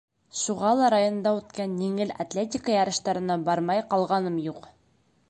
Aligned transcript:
Шуға 0.37 0.69
ла 0.77 0.87
районда 0.93 1.33
үткән 1.39 1.75
еңел 1.87 2.13
атлетика 2.25 2.73
ярыштарына 2.77 3.37
бармай 3.51 3.85
ҡалғаным 3.93 4.41
юҡ. 4.49 4.71